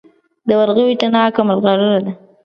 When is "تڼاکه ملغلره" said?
1.01-1.99